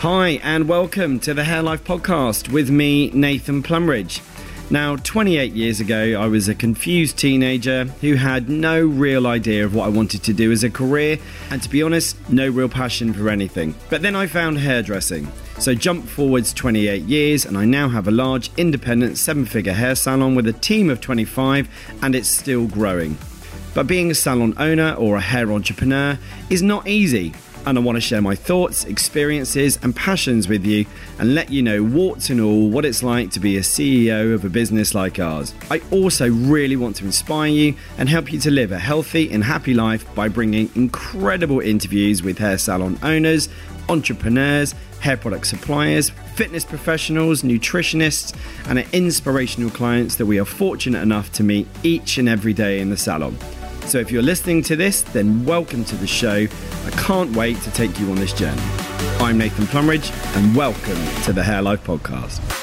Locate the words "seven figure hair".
19.18-19.94